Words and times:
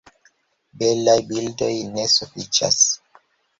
Belaj 0.83 1.15
bildoj 1.33 1.69
ne 1.99 2.09
sufiĉas! 2.17 2.83